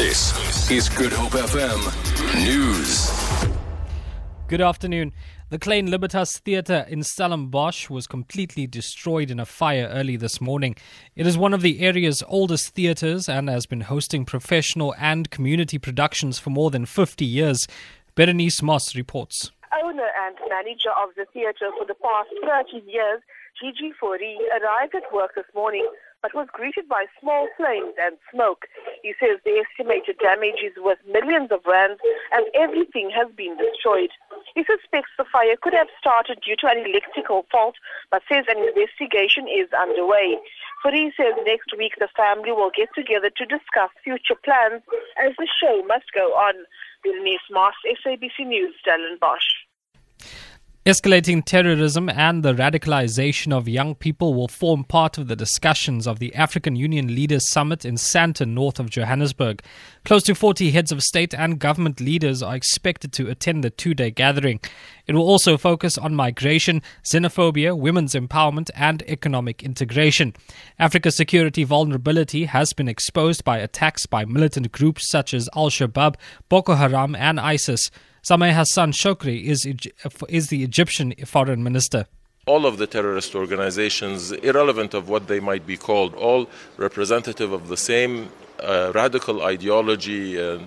This 0.00 0.70
is 0.70 0.88
Good 0.88 1.12
Hope 1.12 1.32
FM 1.32 1.78
News. 2.42 3.12
Good 4.48 4.62
afternoon. 4.62 5.12
The 5.50 5.58
Klein 5.58 5.90
Libertas 5.90 6.38
Theatre 6.38 6.86
in 6.88 7.02
Stellenbosch 7.02 7.90
was 7.90 8.06
completely 8.06 8.66
destroyed 8.66 9.30
in 9.30 9.38
a 9.38 9.44
fire 9.44 9.90
early 9.92 10.16
this 10.16 10.40
morning. 10.40 10.74
It 11.16 11.26
is 11.26 11.36
one 11.36 11.52
of 11.52 11.60
the 11.60 11.80
area's 11.80 12.22
oldest 12.26 12.70
theatres 12.74 13.28
and 13.28 13.50
has 13.50 13.66
been 13.66 13.82
hosting 13.82 14.24
professional 14.24 14.94
and 14.98 15.30
community 15.30 15.76
productions 15.76 16.38
for 16.38 16.48
more 16.48 16.70
than 16.70 16.86
50 16.86 17.26
years. 17.26 17.68
Berenice 18.14 18.62
Moss 18.62 18.96
reports. 18.96 19.50
Owner 19.84 20.08
and 20.26 20.36
manager 20.48 20.92
of 20.96 21.10
the 21.14 21.26
theatre 21.34 21.72
for 21.78 21.84
the 21.84 21.94
past 21.94 22.30
30 22.72 22.90
years, 22.90 23.20
Gigi 23.60 23.92
Fori, 24.00 24.38
arrived 24.50 24.94
at 24.94 25.12
work 25.12 25.34
this 25.34 25.44
morning 25.54 25.86
but 26.22 26.34
was 26.34 26.48
greeted 26.52 26.88
by 26.88 27.06
small 27.20 27.48
flames 27.56 27.94
and 28.00 28.16
smoke. 28.32 28.66
He 29.02 29.14
says 29.18 29.40
the 29.44 29.64
estimated 29.64 30.18
damage 30.18 30.60
is 30.64 30.76
worth 30.76 31.00
millions 31.08 31.50
of 31.50 31.64
rands 31.66 32.00
and 32.32 32.46
everything 32.54 33.10
has 33.10 33.28
been 33.34 33.56
destroyed. 33.56 34.10
He 34.54 34.64
suspects 34.64 35.12
the 35.16 35.24
fire 35.24 35.56
could 35.60 35.74
have 35.74 35.88
started 35.98 36.40
due 36.44 36.56
to 36.60 36.68
an 36.68 36.84
electrical 36.84 37.46
fault, 37.50 37.76
but 38.10 38.22
says 38.28 38.44
an 38.48 38.60
investigation 38.60 39.48
is 39.48 39.68
underway. 39.72 40.38
Furi 40.84 41.12
says 41.16 41.36
next 41.44 41.76
week 41.76 41.94
the 41.98 42.08
family 42.16 42.52
will 42.52 42.72
get 42.74 42.88
together 42.94 43.30
to 43.30 43.44
discuss 43.44 43.90
future 44.02 44.36
plans 44.44 44.82
as 45.20 45.32
the 45.36 45.48
show 45.48 45.82
must 45.86 46.12
go 46.14 46.32
on. 46.32 46.54
Bernice 47.02 47.48
Moss, 47.50 47.74
SABC 48.04 48.46
News, 48.46 48.74
Stellenbosch. 48.80 49.59
Escalating 50.86 51.44
terrorism 51.44 52.08
and 52.08 52.42
the 52.42 52.54
radicalization 52.54 53.52
of 53.52 53.68
young 53.68 53.94
people 53.94 54.32
will 54.32 54.48
form 54.48 54.82
part 54.82 55.18
of 55.18 55.28
the 55.28 55.36
discussions 55.36 56.06
of 56.06 56.20
the 56.20 56.34
African 56.34 56.74
Union 56.74 57.14
Leaders 57.14 57.50
Summit 57.50 57.84
in 57.84 57.96
Sandton, 57.96 58.54
north 58.54 58.80
of 58.80 58.88
Johannesburg. 58.88 59.60
Close 60.06 60.22
to 60.22 60.34
40 60.34 60.70
heads 60.70 60.90
of 60.90 61.02
state 61.02 61.34
and 61.34 61.58
government 61.58 62.00
leaders 62.00 62.42
are 62.42 62.56
expected 62.56 63.12
to 63.12 63.28
attend 63.28 63.62
the 63.62 63.68
two 63.68 63.92
day 63.92 64.10
gathering. 64.10 64.58
It 65.06 65.14
will 65.14 65.28
also 65.28 65.58
focus 65.58 65.98
on 65.98 66.14
migration, 66.14 66.80
xenophobia, 67.04 67.78
women's 67.78 68.14
empowerment, 68.14 68.70
and 68.74 69.02
economic 69.02 69.62
integration. 69.62 70.32
Africa's 70.78 71.14
security 71.14 71.62
vulnerability 71.62 72.46
has 72.46 72.72
been 72.72 72.88
exposed 72.88 73.44
by 73.44 73.58
attacks 73.58 74.06
by 74.06 74.24
militant 74.24 74.72
groups 74.72 75.10
such 75.10 75.34
as 75.34 75.46
Al 75.54 75.68
Shabaab, 75.68 76.14
Boko 76.48 76.76
Haram, 76.76 77.14
and 77.14 77.38
ISIS. 77.38 77.90
Sameh 78.22 78.52
Hassan 78.52 78.92
Shoukry 78.92 79.44
is, 79.44 79.66
is 80.28 80.48
the 80.48 80.62
Egyptian 80.62 81.14
foreign 81.24 81.62
minister 81.62 82.06
all 82.46 82.66
of 82.66 82.78
the 82.78 82.86
terrorist 82.86 83.34
organizations, 83.34 84.32
irrelevant 84.32 84.94
of 84.94 85.08
what 85.08 85.28
they 85.28 85.40
might 85.40 85.64
be 85.66 85.76
called, 85.76 86.14
all 86.14 86.48
representative 86.78 87.52
of 87.52 87.68
the 87.68 87.76
same 87.76 88.28
uh, 88.60 88.92
radical 88.94 89.42
ideology 89.42 90.40
uh, 90.40 90.58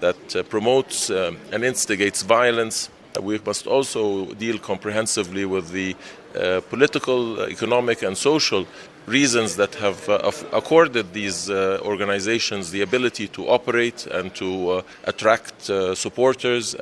that 0.00 0.36
uh, 0.36 0.42
promotes 0.44 1.10
uh, 1.10 1.32
and 1.52 1.64
instigates 1.64 2.22
violence. 2.22 2.88
We 3.20 3.38
must 3.44 3.66
also 3.66 4.32
deal 4.34 4.58
comprehensively 4.58 5.44
with 5.44 5.70
the 5.70 5.96
uh, 6.34 6.60
political, 6.68 7.42
economic, 7.42 8.02
and 8.02 8.16
social 8.16 8.66
reasons 9.06 9.56
that 9.56 9.74
have 9.76 10.08
uh, 10.08 10.30
accorded 10.52 11.12
these 11.12 11.50
organizations 11.50 12.70
the 12.70 12.82
ability 12.82 13.28
to 13.28 13.48
operate 13.48 14.06
and 14.06 14.34
to 14.34 14.82
attract 15.04 15.62
supporters. 15.94 16.74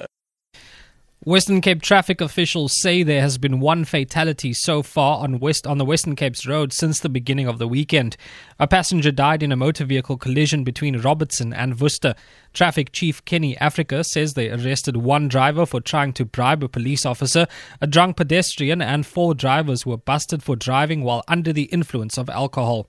Western 1.25 1.61
Cape 1.61 1.81
traffic 1.83 2.21
officials 2.21 2.81
say 2.81 3.05
there 3.05 3.21
has 3.21 3.39
been 3.39 3.61
one 3.61 3.85
fatality 3.85 4.53
so 4.53 4.83
far 4.83 5.23
on 5.23 5.39
West 5.39 5.69
on 5.69 5.79
the 5.79 5.85
Western 5.85 6.17
Cape's 6.17 6.49
road 6.49 6.73
since 6.73 6.99
the 6.99 7.09
beginning 7.09 7.47
of 7.47 7.61
the 7.61 7.69
weekend. 7.69 8.17
A 8.59 8.67
passenger 8.67 9.13
died 9.13 9.41
in 9.41 9.53
a 9.53 9.57
motor 9.57 9.85
vehicle 9.85 10.17
collision 10.17 10.65
between 10.65 10.99
Robertson 10.99 11.53
and 11.53 11.79
Worcester. 11.79 12.17
Traffic 12.53 12.91
Chief 12.91 13.25
Kenny 13.25 13.57
Africa 13.59 14.03
says 14.03 14.35
they 14.35 14.51
arrested 14.51 14.97
one 14.97 15.29
driver 15.29 15.65
for 15.65 15.81
trying 15.81 16.13
to 16.15 16.25
bribe 16.25 16.65
a 16.65 16.69
police 16.69 17.07
officer, 17.07 17.47
a 17.81 17.87
drunk 17.87 18.17
pedestrian, 18.17 18.83
and 18.83 19.07
four 19.07 19.33
drivers 19.33 19.87
were 19.87 19.99
busted 19.99 20.43
for 20.43 20.57
driving 20.57 21.05
while 21.05 21.23
under 21.29 21.53
the 21.53 21.67
influence 21.67 22.19
of 22.19 22.29
alcohol. 22.31 22.89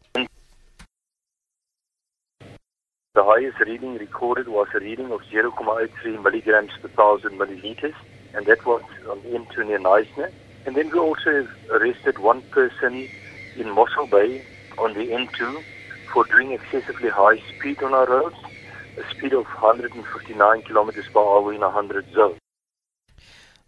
The 3.14 3.24
highest 3.24 3.60
reading 3.60 3.94
recorded 4.00 4.48
was 4.48 4.70
a 4.74 4.80
reading 4.80 5.12
of 5.12 5.22
0.83 5.32 6.24
milligrams 6.24 6.72
per 6.82 6.88
thousand 6.88 7.38
milliliters 7.38 7.94
and 8.34 8.46
that 8.46 8.66
was 8.66 8.82
on 9.10 9.22
the 9.24 9.30
M2 9.30 9.68
near 9.68 9.80
Knysna. 9.80 10.32
And 10.66 10.76
then 10.76 10.90
we 10.92 11.00
also 11.00 11.48
arrested 11.72 12.20
one 12.20 12.42
person 12.44 13.08
in 13.56 13.70
Mossel 13.70 14.08
Bay 14.08 14.46
on 14.78 14.94
the 14.94 15.08
N2 15.08 15.64
for 16.14 16.26
doing 16.26 16.52
excessively 16.52 17.10
high 17.10 17.38
speed 17.56 17.82
on 17.84 17.94
our 17.94 18.08
roads, 18.08 18.36
a 18.98 19.16
speed 19.16 19.34
of 19.34 19.46
159 19.46 20.62
kilometers 20.64 21.06
per 21.14 21.20
hour 21.20 21.54
in 21.54 21.62
a 21.62 21.70
100 21.70 22.12
zone. 22.14 22.38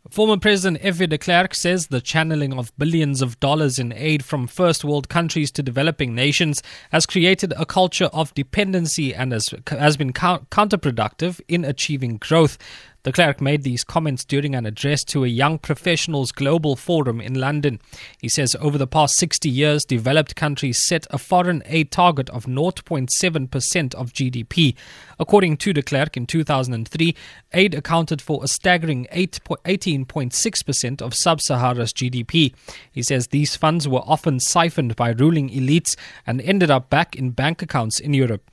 Former 0.09 0.37
President 0.37 0.77
F.W. 0.83 1.07
de 1.07 1.17
Klerk 1.17 1.55
says 1.55 1.87
the 1.87 1.99
channeling 1.99 2.53
of 2.53 2.71
billions 2.77 3.23
of 3.23 3.39
dollars 3.39 3.79
in 3.79 3.91
aid 3.91 4.23
from 4.23 4.45
first 4.45 4.85
world 4.85 5.09
countries 5.09 5.51
to 5.53 5.63
developing 5.63 6.13
nations 6.13 6.61
has 6.91 7.07
created 7.07 7.53
a 7.57 7.65
culture 7.65 8.09
of 8.13 8.31
dependency 8.35 9.15
and 9.15 9.31
has, 9.31 9.49
has 9.67 9.97
been 9.97 10.13
counterproductive 10.13 11.41
in 11.47 11.65
achieving 11.65 12.17
growth. 12.17 12.59
De 13.05 13.11
Klerk 13.11 13.39
made 13.39 13.61
these 13.61 13.83
comments 13.83 14.25
during 14.25 14.55
an 14.55 14.65
address 14.65 15.03
to 15.03 15.23
a 15.23 15.27
Young 15.27 15.59
Professionals 15.59 16.31
Global 16.31 16.75
Forum 16.75 17.21
in 17.21 17.35
London. 17.35 17.79
He 18.19 18.27
says 18.27 18.55
over 18.59 18.79
the 18.79 18.87
past 18.87 19.15
60 19.17 19.47
years, 19.47 19.85
developed 19.85 20.35
countries 20.35 20.83
set 20.83 21.05
a 21.11 21.19
foreign 21.19 21.61
aid 21.67 21.91
target 21.91 22.31
of 22.31 22.45
0.7% 22.47 23.93
of 23.93 24.11
GDP. 24.11 24.73
According 25.19 25.57
to 25.57 25.71
De 25.71 25.83
Klerk, 25.83 26.17
in 26.17 26.25
2003, 26.25 27.15
aid 27.53 27.75
accounted 27.75 28.23
for 28.23 28.43
a 28.43 28.47
staggering 28.47 29.05
18.6% 29.13 31.01
of 31.03 31.13
sub 31.13 31.41
Sahara's 31.41 31.93
GDP. 31.93 32.55
He 32.91 33.03
says 33.03 33.27
these 33.27 33.55
funds 33.55 33.87
were 33.87 33.99
often 33.99 34.39
siphoned 34.39 34.95
by 34.95 35.11
ruling 35.11 35.51
elites 35.51 35.95
and 36.25 36.41
ended 36.41 36.71
up 36.71 36.89
back 36.89 37.15
in 37.15 37.29
bank 37.29 37.61
accounts 37.61 37.99
in 37.99 38.15
Europe. 38.15 38.49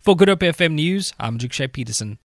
For 0.00 0.16
Good 0.16 0.28
Hope 0.28 0.40
FM 0.40 0.72
News, 0.72 1.12
I'm 1.20 1.36
Jikshay 1.36 1.70
Peterson. 1.70 2.18